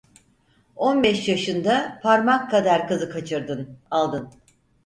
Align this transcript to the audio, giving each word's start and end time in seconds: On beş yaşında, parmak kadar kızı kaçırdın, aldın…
On 0.75 1.03
beş 1.03 1.27
yaşında, 1.29 1.99
parmak 2.03 2.51
kadar 2.51 2.87
kızı 2.87 3.09
kaçırdın, 3.09 3.77
aldın… 3.91 4.29